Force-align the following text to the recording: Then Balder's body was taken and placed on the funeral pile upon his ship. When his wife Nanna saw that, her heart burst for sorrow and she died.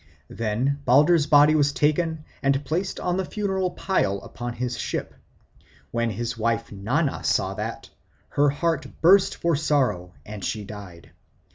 Then 0.31 0.81
Balder's 0.83 1.27
body 1.27 1.53
was 1.53 1.71
taken 1.71 2.25
and 2.41 2.65
placed 2.65 2.99
on 2.99 3.17
the 3.17 3.23
funeral 3.23 3.69
pile 3.69 4.17
upon 4.21 4.53
his 4.53 4.79
ship. 4.79 5.13
When 5.91 6.09
his 6.09 6.35
wife 6.39 6.71
Nanna 6.71 7.23
saw 7.23 7.53
that, 7.53 7.91
her 8.29 8.49
heart 8.49 8.87
burst 9.01 9.35
for 9.35 9.55
sorrow 9.55 10.15
and 10.25 10.43
she 10.43 10.65
died. 10.65 11.11